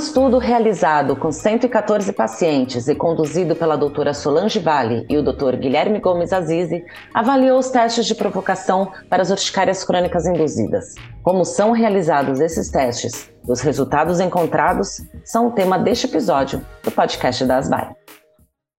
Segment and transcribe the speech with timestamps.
[0.00, 6.00] estudo realizado com 114 pacientes e conduzido pela doutora Solange Vale e o doutor Guilherme
[6.00, 6.82] Gomes Azizi,
[7.12, 10.94] avaliou os testes de provocação para as urticárias crônicas induzidas.
[11.22, 16.90] Como são realizados esses testes e os resultados encontrados são o tema deste episódio do
[16.90, 17.94] podcast da Asbai.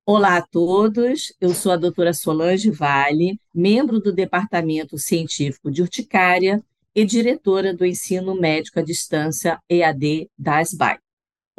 [0.04, 6.60] Olá a todos, eu sou a doutora Solange Vale, membro do Departamento Científico de Urticária
[6.96, 10.98] e diretora do Ensino Médico à Distância EAD da ASBAI.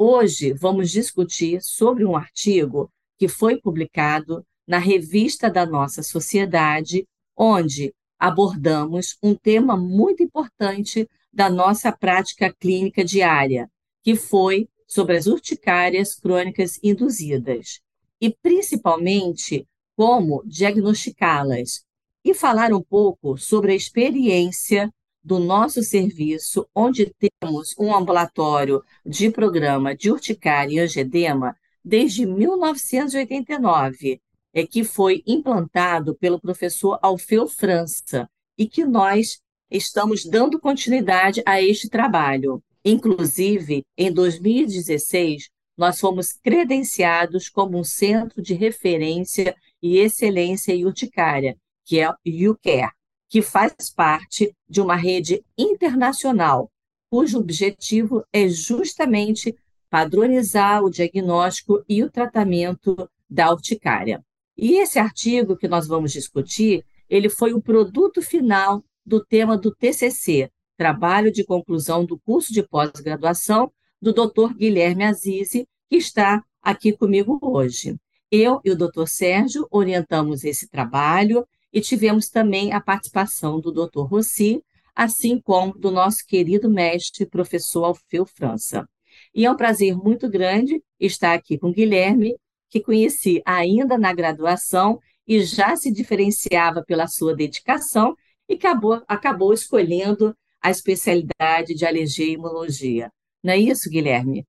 [0.05, 7.07] Hoje vamos discutir sobre um artigo que foi publicado na revista da nossa sociedade,
[7.37, 13.71] onde abordamos um tema muito importante da nossa prática clínica diária,
[14.03, 17.79] que foi sobre as urticárias crônicas induzidas,
[18.19, 19.65] e principalmente
[19.95, 21.85] como diagnosticá-las,
[22.25, 24.93] e falar um pouco sobre a experiência
[25.23, 34.19] do nosso serviço, onde temos um ambulatório de programa de urticária e angedema desde 1989,
[34.53, 39.39] é que foi implantado pelo professor Alfeu França e que nós
[39.71, 42.61] estamos dando continuidade a este trabalho.
[42.85, 51.57] Inclusive, em 2016, nós fomos credenciados como um centro de referência e excelência em urticária,
[51.85, 52.15] que é o
[52.51, 52.91] UCARE
[53.33, 56.71] que faz parte de uma rede internacional,
[57.09, 59.55] cujo objetivo é justamente
[59.89, 64.23] padronizar o diagnóstico e o tratamento da urticária.
[64.55, 69.73] E esse artigo que nós vamos discutir, ele foi o produto final do tema do
[69.73, 74.53] TCC, trabalho de conclusão do curso de pós-graduação do Dr.
[74.55, 77.97] Guilherme Azizi, que está aqui comigo hoje.
[78.29, 79.07] Eu e o Dr.
[79.07, 81.43] Sérgio orientamos esse trabalho
[81.73, 84.01] e tivemos também a participação do Dr.
[84.01, 84.61] Rossi,
[84.95, 88.87] assim como do nosso querido mestre, professor Alfeu França.
[89.33, 92.35] E é um prazer muito grande estar aqui com Guilherme,
[92.69, 98.15] que conheci ainda na graduação e já se diferenciava pela sua dedicação
[98.47, 103.11] e acabou, acabou escolhendo a especialidade de alergia e imunologia.
[103.43, 104.45] Não é isso, Guilherme?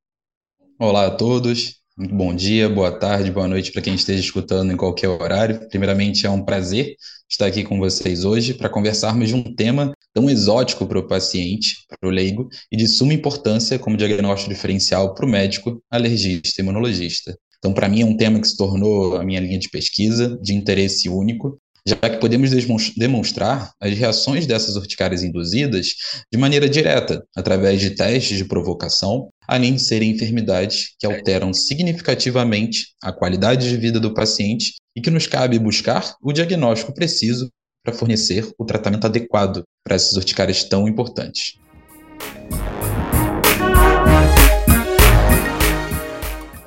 [0.78, 4.76] Olá a todos, muito bom dia, boa tarde, boa noite para quem esteja escutando em
[4.76, 5.68] qualquer horário.
[5.68, 6.96] Primeiramente, é um prazer
[7.30, 11.76] estar aqui com vocês hoje para conversarmos de um tema tão exótico para o paciente,
[11.88, 16.62] para o leigo, e de suma importância como diagnóstico diferencial para o médico, alergista e
[16.62, 17.36] imunologista.
[17.58, 20.52] Então, para mim, é um tema que se tornou a minha linha de pesquisa, de
[20.52, 22.50] interesse único, já que podemos
[22.96, 25.88] demonstrar as reações dessas urticárias induzidas
[26.32, 32.88] de maneira direta, através de testes de provocação, além de serem enfermidades que alteram significativamente
[33.02, 37.50] a qualidade de vida do paciente e que nos cabe buscar o diagnóstico preciso
[37.84, 41.58] para fornecer o tratamento adequado para essas urticárias tão importantes.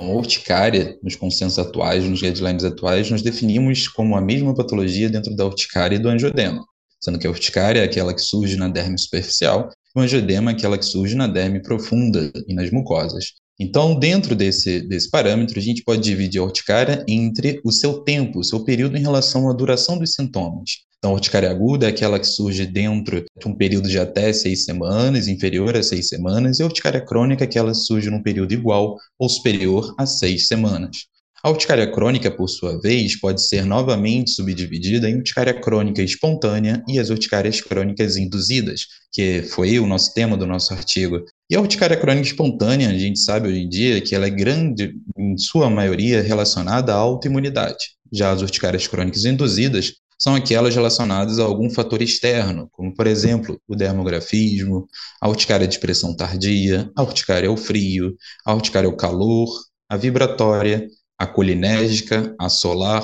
[0.08, 5.36] A urticária, nos consensos atuais, nos guidelines atuais, nós definimos como a mesma patologia dentro
[5.36, 6.66] da urticária e do angiodema,
[6.98, 10.54] sendo que a urticária é aquela que surge na derme superficial e o angiodema é
[10.54, 13.34] aquela que surge na derme profunda e nas mucosas.
[13.60, 18.40] Então, dentro desse, desse parâmetro, a gente pode dividir a urticária entre o seu tempo,
[18.40, 20.86] o seu período em relação à duração dos sintomas.
[21.00, 24.64] Então, a urticária aguda é aquela que surge dentro de um período de até seis
[24.64, 28.54] semanas, inferior a seis semanas, e a urticária crônica é aquela que surge num período
[28.54, 31.08] igual ou superior a seis semanas.
[31.48, 37.00] A urticária crônica, por sua vez, pode ser novamente subdividida em urticária crônica espontânea e
[37.00, 38.82] as urticárias crônicas induzidas,
[39.14, 41.24] que foi o nosso tema do nosso artigo.
[41.50, 44.94] E a urticária crônica espontânea, a gente sabe hoje em dia que ela é grande,
[45.18, 47.94] em sua maioria, relacionada à autoimunidade.
[48.12, 53.58] Já as urticárias crônicas induzidas são aquelas relacionadas a algum fator externo, como, por exemplo,
[53.66, 54.86] o dermografismo,
[55.22, 59.48] a urticária de pressão tardia, a urticária ao frio, a urticária ao calor,
[59.90, 60.86] a vibratória,
[61.18, 63.04] a colinérgica, a solar,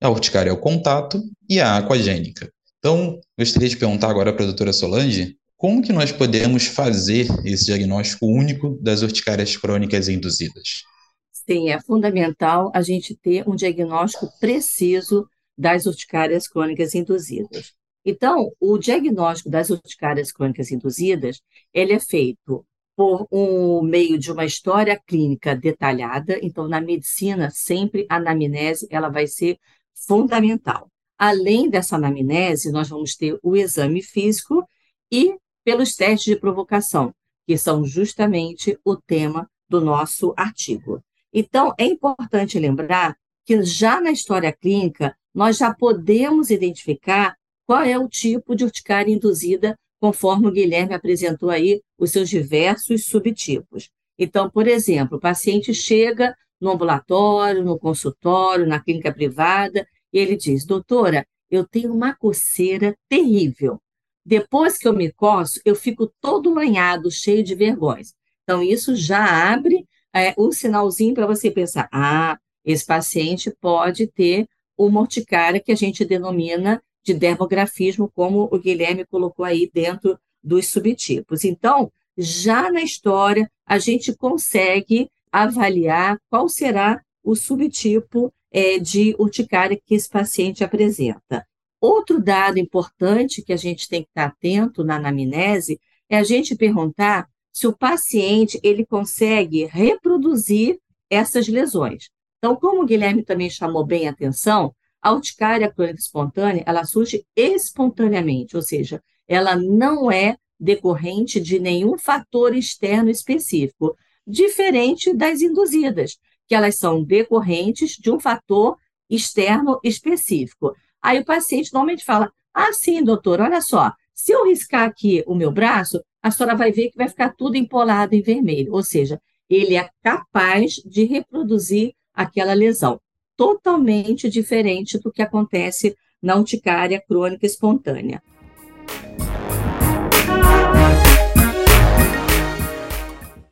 [0.00, 2.52] a urticária ao contato e a aquagênica.
[2.78, 7.66] Então, gostaria de perguntar agora para a doutora Solange, como que nós podemos fazer esse
[7.66, 10.82] diagnóstico único das urticárias crônicas induzidas?
[11.30, 17.72] Sim, é fundamental a gente ter um diagnóstico preciso das urticárias crônicas induzidas.
[18.04, 21.40] Então, o diagnóstico das urticárias crônicas induzidas,
[21.72, 22.66] ele é feito
[22.96, 26.38] por um meio de uma história clínica detalhada.
[26.42, 29.58] Então, na medicina, sempre a anamnese ela vai ser
[29.94, 30.88] fundamental.
[31.18, 34.66] Além dessa anamnese, nós vamos ter o exame físico
[35.10, 37.14] e pelos testes de provocação,
[37.46, 41.02] que são justamente o tema do nosso artigo.
[41.32, 47.36] Então, é importante lembrar que já na história clínica nós já podemos identificar
[47.66, 53.04] qual é o tipo de urticária induzida, conforme o Guilherme apresentou aí os seus diversos
[53.04, 53.88] subtipos.
[54.18, 60.36] Então, por exemplo, o paciente chega no ambulatório, no consultório, na clínica privada, e ele
[60.36, 63.80] diz: Doutora, eu tenho uma coceira terrível.
[64.26, 68.12] Depois que eu me coço, eu fico todo lanhado, cheio de vergões.
[68.42, 74.48] Então, isso já abre é, um sinalzinho para você pensar: ah, esse paciente pode ter
[74.76, 80.68] uma urticária que a gente denomina de dermografismo, como o Guilherme colocou aí dentro dos
[80.68, 81.44] subtipos.
[81.44, 89.80] Então, já na história, a gente consegue avaliar qual será o subtipo é, de urticária
[89.84, 91.46] que esse paciente apresenta.
[91.80, 96.54] Outro dado importante que a gente tem que estar atento na anamnese é a gente
[96.54, 100.78] perguntar se o paciente ele consegue reproduzir
[101.10, 102.08] essas lesões.
[102.38, 107.26] Então, como o Guilherme também chamou bem a atenção, a urticária crônica espontânea, ela surge
[107.34, 116.16] espontaneamente, ou seja, ela não é decorrente de nenhum fator externo específico, diferente das induzidas,
[116.46, 118.76] que elas são decorrentes de um fator
[119.10, 120.74] externo específico.
[121.02, 125.34] Aí o paciente normalmente fala: Ah, sim, doutor, olha só, se eu riscar aqui o
[125.34, 128.72] meu braço, a senhora vai ver que vai ficar tudo empolado em vermelho.
[128.72, 129.20] Ou seja,
[129.50, 133.00] ele é capaz de reproduzir aquela lesão,
[133.42, 138.22] totalmente diferente do que acontece na urticária crônica espontânea.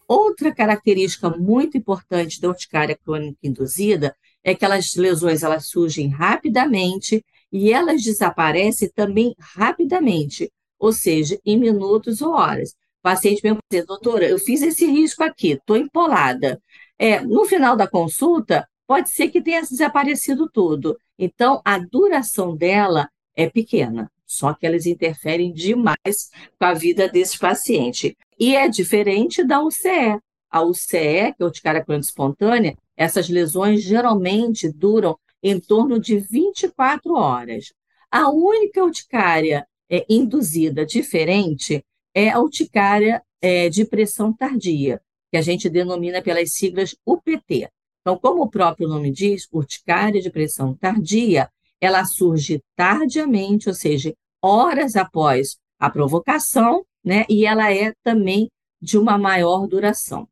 [0.06, 4.14] Outra característica muito importante da urticária crônica induzida
[4.44, 11.58] é que as lesões elas surgem rapidamente e elas desaparecem também rapidamente, ou seja, em
[11.58, 12.70] minutos ou horas.
[12.70, 16.62] O paciente me diz, doutora, eu fiz esse risco aqui, estou empolada.
[16.96, 20.98] É, no final da consulta, pode ser que tenha desaparecido tudo.
[21.16, 27.38] Então, a duração dela é pequena, só que elas interferem demais com a vida desse
[27.38, 28.18] paciente.
[28.36, 30.18] E é diferente da UCE.
[30.50, 37.14] A UCE, que é urticária crônica espontânea, essas lesões geralmente duram em torno de 24
[37.14, 37.72] horas.
[38.10, 45.00] A única urticária é, induzida diferente é a urticária é, de pressão tardia,
[45.30, 47.68] que a gente denomina pelas siglas UPT.
[48.00, 51.48] Então, como o próprio nome diz, urticária de pressão tardia,
[51.80, 57.24] ela surge tardiamente, ou seja, horas após a provocação né?
[57.28, 58.50] E ela é também
[58.80, 60.28] de uma maior duração.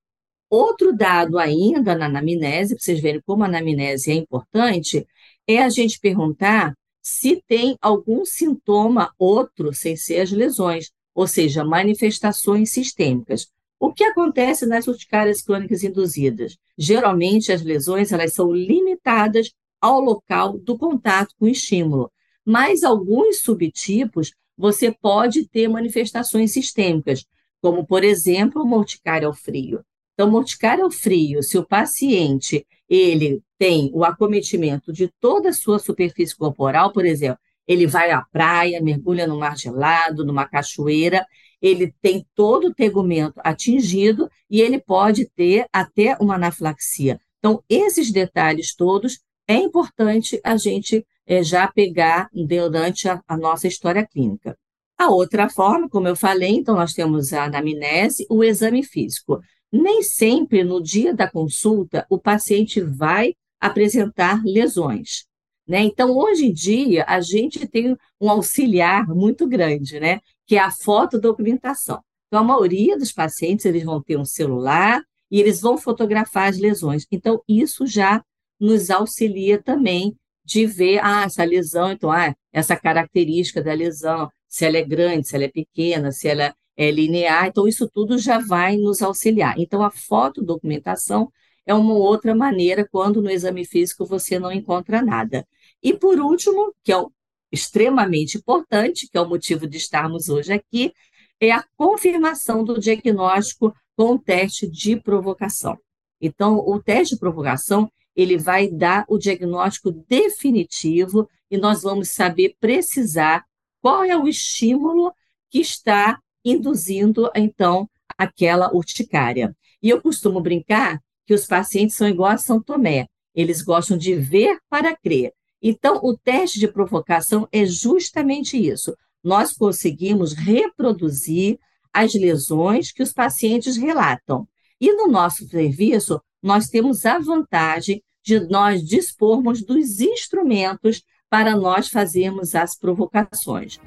[0.51, 5.07] Outro dado ainda na anamnese, para vocês verem como a anamnese é importante,
[5.47, 11.65] é a gente perguntar se tem algum sintoma outro sem ser as lesões, ou seja,
[11.65, 13.49] manifestações sistêmicas.
[13.81, 16.57] O que acontece nas urticárias crônicas induzidas?
[16.77, 22.11] Geralmente as lesões elas são limitadas ao local do contato com o estímulo,
[22.45, 27.25] mas alguns subtipos você pode ter manifestações sistêmicas,
[27.61, 29.85] como, por exemplo, morticária ao frio.
[30.15, 35.79] Então, morticária ao frio, se o paciente ele tem o acometimento de toda a sua
[35.79, 37.39] superfície corporal, por exemplo,
[37.69, 41.25] ele vai à praia, mergulha no mar gelado, numa cachoeira,
[41.61, 47.21] ele tem todo o tegumento atingido e ele pode ter até uma anafilaxia.
[47.39, 53.67] Então, esses detalhes todos é importante a gente é, já pegar durante a, a nossa
[53.67, 54.57] história clínica.
[54.99, 59.41] A outra forma, como eu falei, então nós temos a anamnese, o exame físico.
[59.71, 65.27] Nem sempre no dia da consulta o paciente vai apresentar lesões.
[65.69, 65.83] Né?
[65.83, 70.21] Então, hoje em dia, a gente tem um auxiliar muito grande, né?
[70.49, 72.03] Que é a fotodocumentação.
[72.27, 76.59] Então, a maioria dos pacientes eles vão ter um celular e eles vão fotografar as
[76.59, 77.07] lesões.
[77.13, 78.25] Então, isso já
[78.59, 84.65] nos auxilia também de ver ah, essa lesão, então, ah, essa característica da lesão, se
[84.65, 88.39] ela é grande, se ela é pequena, se ela é linear, então isso tudo já
[88.39, 89.55] vai nos auxiliar.
[89.59, 91.31] Então, a fotodocumentação
[91.67, 95.47] é uma outra maneira quando no exame físico você não encontra nada.
[95.83, 97.13] E por último, que é o
[97.51, 100.93] extremamente importante, que é o motivo de estarmos hoje aqui,
[101.41, 105.79] é a confirmação do diagnóstico com o teste de provocação.
[106.21, 112.57] Então, o teste de provocação ele vai dar o diagnóstico definitivo e nós vamos saber
[112.59, 113.45] precisar
[113.81, 115.13] qual é o estímulo
[115.49, 119.57] que está induzindo, então, aquela urticária.
[119.81, 124.15] E eu costumo brincar que os pacientes são igual a São Tomé, eles gostam de
[124.17, 125.33] ver para crer.
[125.63, 128.97] Então, o teste de provocação é justamente isso.
[129.23, 131.59] Nós conseguimos reproduzir
[131.93, 134.47] as lesões que os pacientes relatam.
[134.81, 141.89] E no nosso serviço, nós temos a vantagem de nós dispormos dos instrumentos para nós
[141.89, 143.79] fazermos as provocações.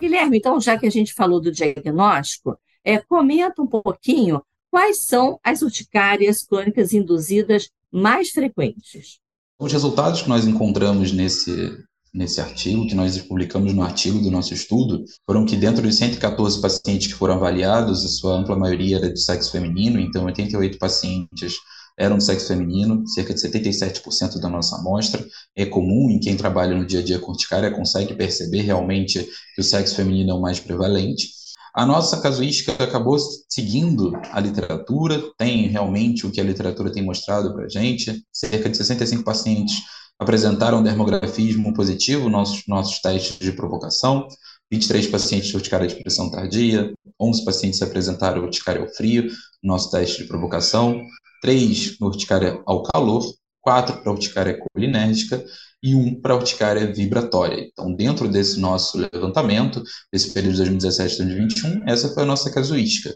[0.00, 5.38] Guilherme, então, já que a gente falou do diagnóstico, é, comenta um pouquinho quais são
[5.44, 9.18] as urticárias crônicas induzidas mais frequentes.
[9.60, 11.76] Os resultados que nós encontramos nesse,
[12.12, 16.58] nesse artigo, que nós publicamos no artigo do nosso estudo, foram que dentro dos 114
[16.62, 21.56] pacientes que foram avaliados, a sua ampla maioria era de sexo feminino, então 88 pacientes
[21.98, 25.22] eram de sexo feminino, cerca de 77% da nossa amostra.
[25.54, 29.22] É comum em quem trabalha no dia a dia com urticária consegue perceber realmente
[29.54, 31.41] que o sexo feminino é o mais prevalente.
[31.74, 37.54] A nossa casuística acabou seguindo a literatura, tem realmente o que a literatura tem mostrado
[37.54, 38.22] para a gente.
[38.30, 39.80] Cerca de 65 pacientes
[40.18, 44.28] apresentaram dermografismo positivo, nossos, nossos testes de provocação.
[44.70, 49.30] 23 pacientes de urticária de pressão tardia, 11 pacientes apresentaram urticária ao frio,
[49.62, 51.02] nosso teste de provocação,
[51.40, 53.22] 3 no urticária ao calor,
[53.62, 55.42] 4 para urticária colinérgica
[55.82, 57.66] e 1 para urticária vibratória.
[57.72, 62.50] Então, dentro desse nosso levantamento, desse período de 2017 a 2021, essa foi a nossa
[62.50, 63.12] casuística.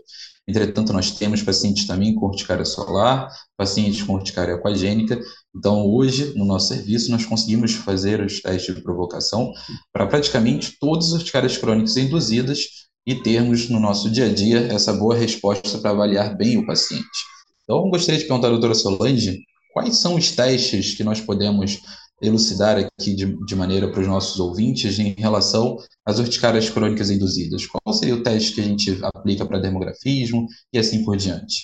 [0.49, 5.19] Entretanto, nós temos pacientes também com urticária solar, pacientes com urticária aquagênica.
[5.55, 9.53] Então, hoje, no nosso serviço, nós conseguimos fazer os testes de provocação
[9.93, 14.93] para praticamente todas as urticárias crônicas induzidas e termos no nosso dia a dia essa
[14.93, 17.07] boa resposta para avaliar bem o paciente.
[17.65, 19.41] Então, gostaria de perguntar à doutora Solange
[19.73, 21.81] quais são os testes que nós podemos
[22.21, 27.67] elucidar aqui de, de maneira para os nossos ouvintes em relação às urticárias crônicas induzidas.
[27.67, 31.63] Qual seria o teste que a gente aplica para dermografismo e assim por diante?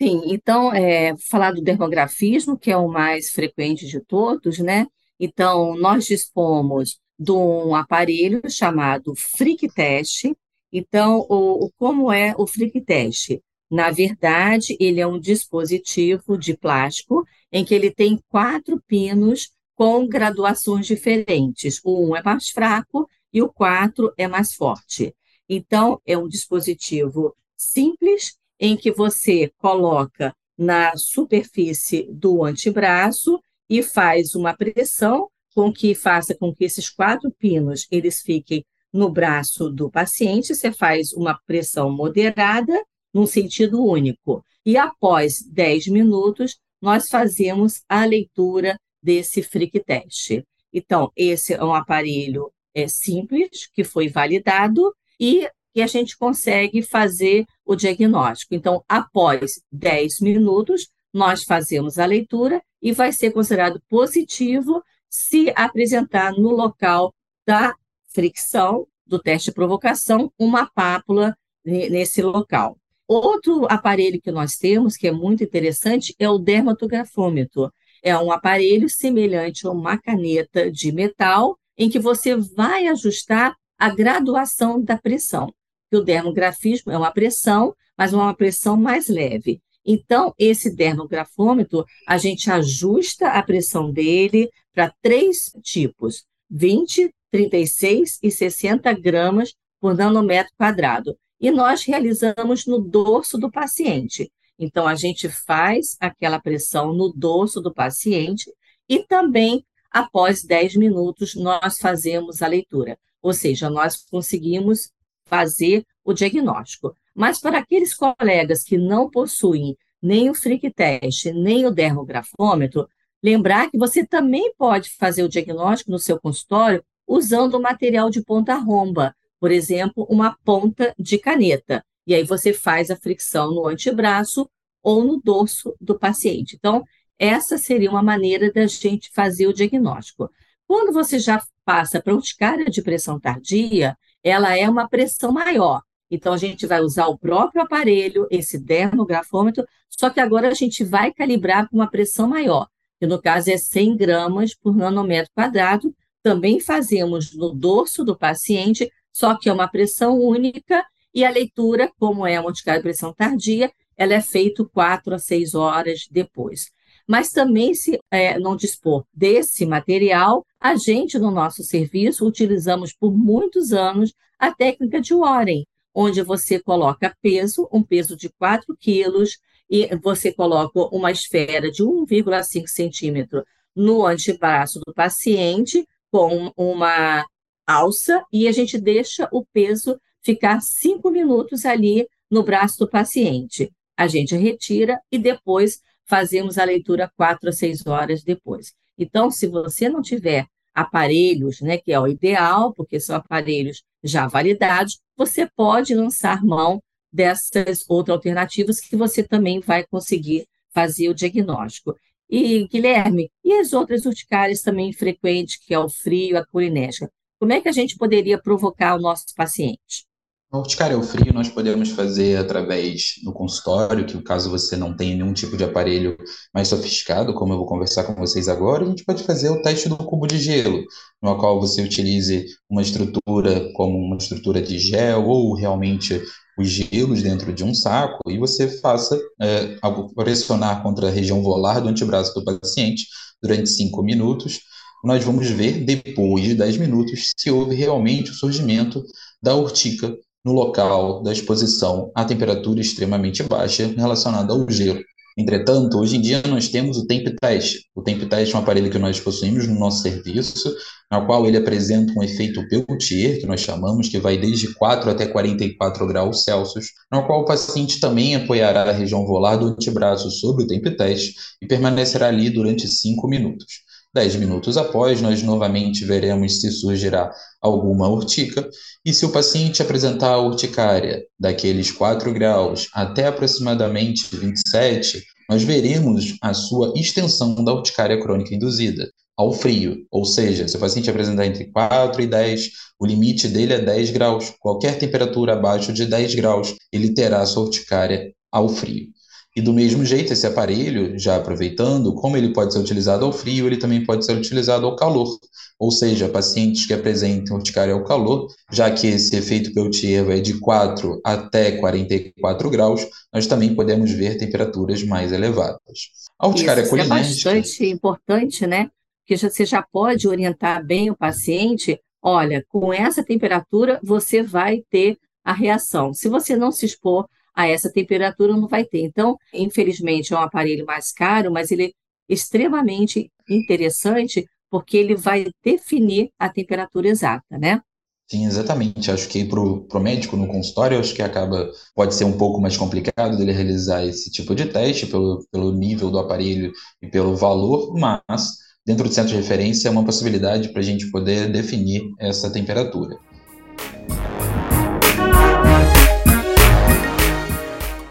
[0.00, 4.86] Sim, então, é, falar do dermografismo, que é o mais frequente de todos, né?
[5.18, 10.26] Então, nós dispomos de um aparelho chamado Frick Test.
[10.70, 13.38] Então, o, o, como é o Frick Test?
[13.70, 17.24] Na verdade, ele é um dispositivo de plástico
[17.56, 21.80] em que ele tem quatro pinos com graduações diferentes.
[21.82, 25.14] O um é mais fraco e o quatro é mais forte.
[25.48, 34.34] Então, é um dispositivo simples em que você coloca na superfície do antebraço e faz
[34.34, 39.90] uma pressão com que faça com que esses quatro pinos eles fiquem no braço do
[39.90, 40.54] paciente.
[40.54, 42.78] Você faz uma pressão moderada
[43.14, 44.44] num sentido único.
[44.62, 50.42] E após 10 minutos, nós fazemos a leitura desse freak test.
[50.72, 56.82] Então, esse é um aparelho é, simples, que foi validado, e que a gente consegue
[56.82, 58.54] fazer o diagnóstico.
[58.54, 66.32] Então, após 10 minutos, nós fazemos a leitura e vai ser considerado positivo se apresentar
[66.32, 67.14] no local
[67.46, 67.74] da
[68.12, 72.78] fricção do teste de provocação uma pápula nesse local.
[73.08, 77.72] Outro aparelho que nós temos, que é muito interessante, é o dermatografômetro.
[78.02, 83.90] É um aparelho semelhante a uma caneta de metal, em que você vai ajustar a
[83.90, 85.52] graduação da pressão.
[85.92, 89.60] o dermografismo é uma pressão, mas uma pressão mais leve.
[89.84, 98.30] Então, esse dermografômetro, a gente ajusta a pressão dele para três tipos: 20, 36 e
[98.32, 104.30] 60 gramas por nanômetro quadrado e nós realizamos no dorso do paciente.
[104.58, 108.50] Então, a gente faz aquela pressão no dorso do paciente
[108.88, 112.98] e também, após 10 minutos, nós fazemos a leitura.
[113.20, 114.90] Ou seja, nós conseguimos
[115.26, 116.96] fazer o diagnóstico.
[117.14, 122.88] Mas para aqueles colegas que não possuem nem o freak test, nem o dermografômetro,
[123.22, 128.22] lembrar que você também pode fazer o diagnóstico no seu consultório usando o material de
[128.22, 131.84] ponta romba, por exemplo, uma ponta de caneta.
[132.06, 134.48] E aí você faz a fricção no antebraço
[134.82, 136.54] ou no dorso do paciente.
[136.56, 136.84] Então,
[137.18, 140.30] essa seria uma maneira da gente fazer o diagnóstico.
[140.66, 145.82] Quando você já passa para urticária de pressão tardia, ela é uma pressão maior.
[146.10, 150.84] Então, a gente vai usar o próprio aparelho, esse dermografômetro, só que agora a gente
[150.84, 152.68] vai calibrar com uma pressão maior,
[153.00, 155.94] que no caso é 100 gramas por nanômetro quadrado.
[156.22, 161.90] Também fazemos no dorso do paciente só que é uma pressão única e a leitura,
[161.98, 166.70] como é a multicária de pressão tardia, ela é feita quatro a seis horas depois.
[167.08, 173.10] Mas também, se é, não dispor desse material, a gente, no nosso serviço, utilizamos por
[173.10, 179.38] muitos anos a técnica de Warren, onde você coloca peso, um peso de 4 quilos,
[179.70, 183.42] e você coloca uma esfera de 1,5 centímetro
[183.74, 187.24] no antebraço do paciente, com uma
[187.66, 193.72] alça e a gente deixa o peso ficar cinco minutos ali no braço do paciente.
[193.96, 198.72] A gente retira e depois fazemos a leitura quatro a seis horas depois.
[198.98, 204.26] Então, se você não tiver aparelhos, né, que é o ideal, porque são aparelhos já
[204.26, 211.14] validados, você pode lançar mão dessas outras alternativas que você também vai conseguir fazer o
[211.14, 211.96] diagnóstico.
[212.28, 217.10] E, Guilherme, e as outras urticárias também frequentes, que é o frio, a colinésica?
[217.38, 220.06] Como é que a gente poderia provocar o nosso paciente?
[220.50, 225.16] A urticária ao frio nós podemos fazer através do consultório, que caso você não tenha
[225.16, 226.16] nenhum tipo de aparelho
[226.54, 229.88] mais sofisticado, como eu vou conversar com vocês agora, a gente pode fazer o teste
[229.88, 230.82] do cubo de gelo,
[231.20, 236.22] no qual você utilize uma estrutura como uma estrutura de gel ou realmente
[236.58, 239.76] os gelos dentro de um saco e você faça é,
[240.14, 243.06] pressionar contra a região volar do antebraço do paciente
[243.42, 244.60] durante 5 minutos.
[245.04, 249.02] Nós vamos ver, depois de 10 minutos, se houve realmente o surgimento
[249.42, 255.02] da urtica no local da exposição à temperatura extremamente baixa relacionada ao gelo.
[255.38, 257.82] Entretanto, hoje em dia nós temos o temp test.
[257.94, 260.74] O temp test é um aparelho que nós possuímos no nosso serviço,
[261.10, 265.26] na qual ele apresenta um efeito Peltier, que nós chamamos, que vai desde 4 até
[265.26, 270.64] 44 graus Celsius, na qual o paciente também apoiará a região volar do antebraço sobre
[270.64, 273.85] o temp test e permanecerá ali durante 5 minutos.
[274.16, 277.30] Dez minutos após, nós novamente veremos se surgirá
[277.60, 278.66] alguma urtica,
[279.04, 286.34] e se o paciente apresentar a urticária daqueles 4 graus até aproximadamente 27, nós veremos
[286.40, 289.06] a sua extensão da urticária crônica induzida
[289.36, 293.74] ao frio, ou seja, se o paciente apresentar entre 4 e 10, o limite dele
[293.74, 294.50] é 10 graus.
[294.58, 299.08] Qualquer temperatura abaixo de 10 graus, ele terá sua urticária ao frio.
[299.56, 303.66] E do mesmo jeito, esse aparelho, já aproveitando, como ele pode ser utilizado ao frio,
[303.66, 305.38] ele também pode ser utilizado ao calor.
[305.78, 310.60] Ou seja, pacientes que apresentam urticária ao calor, já que esse efeito Peltier vai de
[310.60, 316.10] 4 até 44 graus, nós também podemos ver temperaturas mais elevadas.
[316.38, 318.90] A urticária Isso, é bastante importante, né?
[319.26, 325.16] Porque você já pode orientar bem o paciente, olha, com essa temperatura você vai ter
[325.42, 326.12] a reação.
[326.12, 329.00] Se você não se expor a essa temperatura não vai ter.
[329.00, 331.90] Então, infelizmente, é um aparelho mais caro, mas ele é
[332.28, 337.80] extremamente interessante porque ele vai definir a temperatura exata, né?
[338.28, 339.10] Sim, exatamente.
[339.10, 342.76] Acho que para o médico no consultório, acho que acaba pode ser um pouco mais
[342.76, 347.94] complicado dele realizar esse tipo de teste pelo, pelo nível do aparelho e pelo valor,
[347.96, 352.50] mas dentro do centro de referência é uma possibilidade para a gente poder definir essa
[352.50, 353.16] temperatura.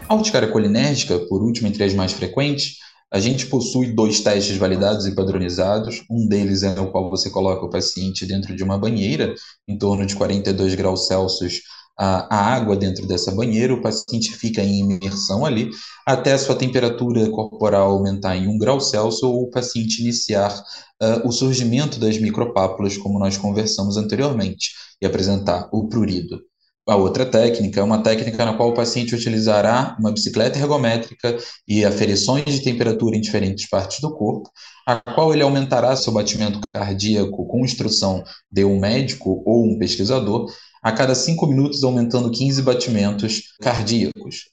[0.08, 2.76] A urticária colinérgica, por último entre as mais frequentes,
[3.12, 6.04] a gente possui dois testes validados e padronizados.
[6.08, 9.34] Um deles é o qual você coloca o paciente dentro de uma banheira,
[9.66, 11.60] em torno de 42 graus Celsius,
[11.98, 15.70] a, água dentro dessa banheira, o paciente fica em imersão ali,
[16.06, 20.54] até a sua temperatura corporal aumentar em 1 grau Celsius ou o paciente iniciar
[21.02, 26.40] uh, o surgimento das micropápulas, como nós conversamos anteriormente, e apresentar o prurido.
[26.88, 31.84] A outra técnica é uma técnica na qual o paciente utilizará uma bicicleta ergométrica e
[31.84, 34.48] aferições de temperatura em diferentes partes do corpo,
[34.86, 38.22] a qual ele aumentará seu batimento cardíaco com instrução
[38.52, 40.46] de um médico ou um pesquisador,
[40.80, 44.44] a cada 5 minutos aumentando 15 batimentos cardíacos.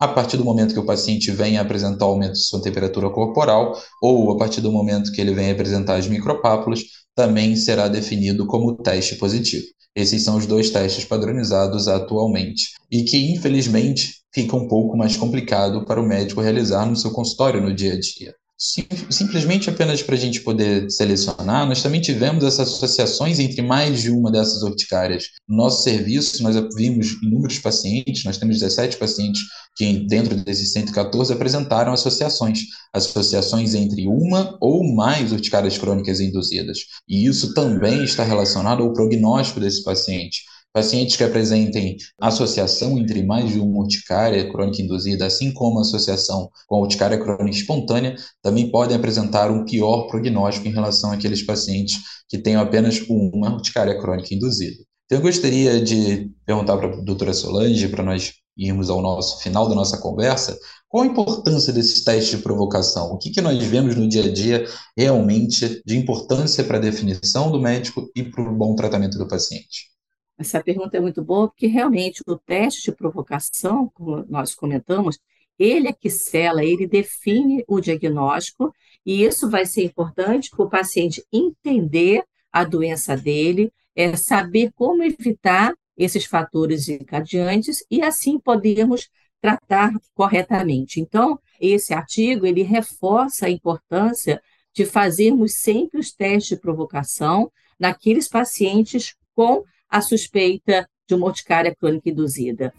[0.00, 4.32] A partir do momento que o paciente vem apresentar aumento de sua temperatura corporal, ou
[4.32, 6.80] a partir do momento que ele vem apresentar as micropápulas,
[7.14, 9.75] também será definido como teste positivo.
[9.96, 15.86] Esses são os dois testes padronizados atualmente e que, infelizmente, fica um pouco mais complicado
[15.86, 18.34] para o médico realizar no seu consultório no dia a dia.
[18.58, 24.00] Sim, simplesmente apenas para a gente poder selecionar, nós também tivemos essas associações entre mais
[24.00, 25.24] de uma dessas urticárias.
[25.46, 29.42] No nosso serviço, nós vimos inúmeros pacientes, nós temos 17 pacientes
[29.76, 32.60] que, dentro desses 114, apresentaram associações.
[32.94, 36.78] Associações entre uma ou mais urticárias crônicas induzidas.
[37.06, 40.40] E isso também está relacionado ao prognóstico desse paciente.
[40.76, 46.76] Pacientes que apresentem associação entre mais de uma urticária crônica induzida, assim como associação com
[46.76, 51.96] a urticária crônica espontânea, também podem apresentar um pior prognóstico em relação àqueles pacientes
[52.28, 54.76] que tenham apenas uma urticária crônica induzida.
[55.06, 59.66] Então, eu gostaria de perguntar para a doutora Solange, para nós irmos ao nosso final
[59.70, 60.58] da nossa conversa,
[60.90, 63.12] qual a importância desses testes de provocação?
[63.12, 67.50] O que, que nós vemos no dia a dia realmente de importância para a definição
[67.50, 69.95] do médico e para o bom tratamento do paciente?
[70.38, 75.18] Essa pergunta é muito boa, porque realmente o teste de provocação, como nós comentamos,
[75.58, 80.68] ele é que sela, ele define o diagnóstico, e isso vai ser importante para o
[80.68, 82.22] paciente entender
[82.52, 89.08] a doença dele, é saber como evitar esses fatores encadeantes e assim podermos
[89.40, 91.00] tratar corretamente.
[91.00, 94.42] Então, esse artigo ele reforça a importância
[94.74, 101.74] de fazermos sempre os testes de provocação naqueles pacientes com a suspeita de uma urticária
[101.74, 102.72] crônica induzida.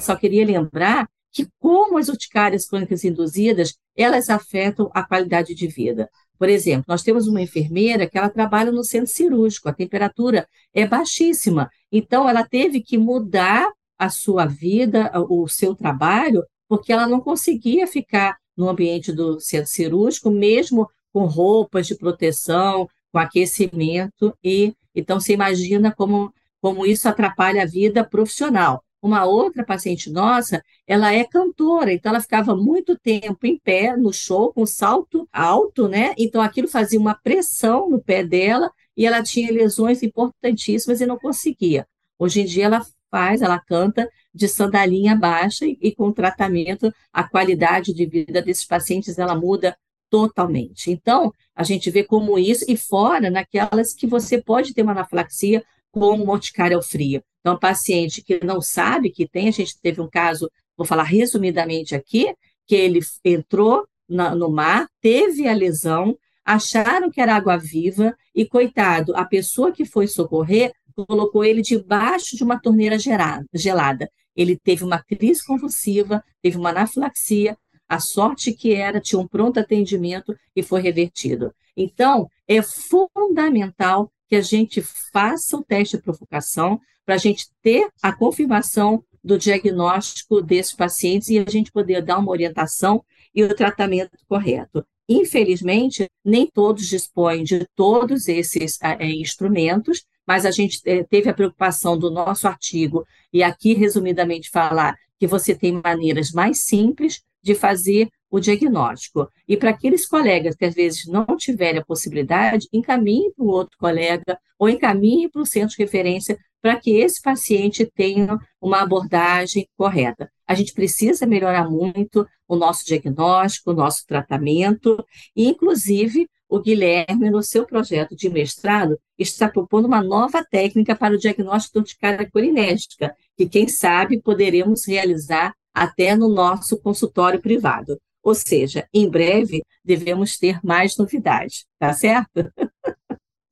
[0.00, 6.10] Só queria lembrar que como as urticárias crônicas induzidas, elas afetam a qualidade de vida.
[6.38, 10.86] Por exemplo, nós temos uma enfermeira que ela trabalha no centro cirúrgico, a temperatura é
[10.86, 17.20] baixíssima, então ela teve que mudar a sua vida, o seu trabalho, porque ela não
[17.20, 24.74] conseguia ficar no ambiente do centro cirúrgico, mesmo com roupas de proteção, com aquecimento, e
[24.94, 28.82] então você imagina como, como isso atrapalha a vida profissional.
[29.00, 34.12] Uma outra paciente nossa, ela é cantora, então ela ficava muito tempo em pé no
[34.12, 36.14] show, com salto alto, né?
[36.16, 41.18] Então aquilo fazia uma pressão no pé dela e ela tinha lesões importantíssimas e não
[41.18, 41.86] conseguia.
[42.16, 47.24] Hoje em dia ela faz, ela canta de sandalinha baixa e, e com tratamento a
[47.24, 49.76] qualidade de vida desses pacientes ela muda
[50.12, 50.90] totalmente.
[50.90, 55.64] Então, a gente vê como isso, e fora naquelas que você pode ter uma anafilaxia
[55.90, 57.22] como urticária ao frio.
[57.40, 61.94] Então, paciente que não sabe que tem, a gente teve um caso, vou falar resumidamente
[61.94, 62.34] aqui,
[62.66, 68.44] que ele entrou na, no mar, teve a lesão, acharam que era água viva e,
[68.44, 74.10] coitado, a pessoa que foi socorrer colocou ele debaixo de uma torneira gelada.
[74.36, 77.56] Ele teve uma crise convulsiva, teve uma anafilaxia,
[77.92, 81.52] a sorte que era, tinha um pronto atendimento e foi revertido.
[81.76, 84.80] Então, é fundamental que a gente
[85.12, 91.28] faça o teste de provocação para a gente ter a confirmação do diagnóstico desses pacientes
[91.28, 94.82] e a gente poder dar uma orientação e o tratamento correto.
[95.06, 101.34] Infelizmente, nem todos dispõem de todos esses é, instrumentos, mas a gente é, teve a
[101.34, 107.54] preocupação do nosso artigo, e aqui, resumidamente, falar que você tem maneiras mais simples de
[107.54, 109.28] fazer o diagnóstico.
[109.46, 113.76] E para aqueles colegas que às vezes não tiverem a possibilidade, encaminhe para o outro
[113.78, 119.68] colega ou encaminhe para o centro de referência para que esse paciente tenha uma abordagem
[119.76, 120.30] correta.
[120.46, 127.30] A gente precisa melhorar muito o nosso diagnóstico, o nosso tratamento, e, inclusive, o Guilherme,
[127.30, 132.30] no seu projeto de mestrado, está propondo uma nova técnica para o diagnóstico de urticária
[132.30, 137.98] colinérgica, que, quem sabe, poderemos realizar até no nosso consultório privado.
[138.22, 142.50] Ou seja, em breve devemos ter mais novidades, tá certo?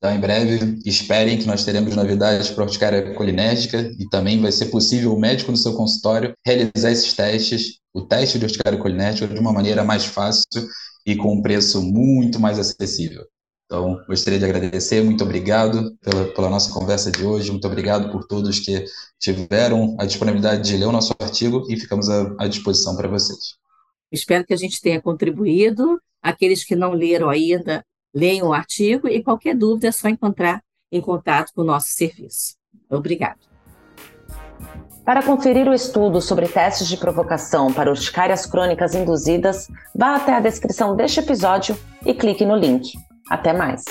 [0.03, 4.51] Então, em breve, esperem que nós teremos novidades para a urticária colinérgica e também vai
[4.51, 9.27] ser possível o médico no seu consultório realizar esses testes, o teste de urticária colinérgica,
[9.27, 10.67] de uma maneira mais fácil
[11.05, 13.27] e com um preço muito mais acessível.
[13.71, 18.27] Então, gostaria de agradecer, muito obrigado pela, pela nossa conversa de hoje, muito obrigado por
[18.27, 18.85] todos que
[19.17, 23.55] tiveram a disponibilidade de ler o nosso artigo e ficamos à, à disposição para vocês.
[24.11, 26.01] Espero que a gente tenha contribuído.
[26.21, 31.01] Aqueles que não leram ainda, leiam o artigo e qualquer dúvida é só encontrar em
[31.01, 32.57] contato com o nosso serviço.
[32.91, 33.39] Obrigado.
[35.05, 40.41] Para conferir o estudo sobre testes de provocação para urticárias crônicas induzidas, vá até a
[40.41, 42.99] descrição deste episódio e clique no link.
[43.31, 43.85] Até mais!